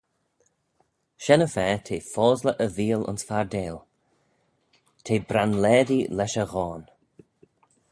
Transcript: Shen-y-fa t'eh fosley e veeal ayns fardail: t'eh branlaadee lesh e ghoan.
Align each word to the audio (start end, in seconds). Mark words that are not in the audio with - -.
Shen-y-fa 1.23 1.65
t'eh 1.85 2.07
fosley 2.13 2.59
e 2.65 2.67
veeal 2.75 3.03
ayns 3.09 3.23
fardail: 3.29 3.77
t'eh 5.05 5.25
branlaadee 5.29 6.09
lesh 6.17 6.37
e 6.43 6.45
ghoan. 6.51 6.83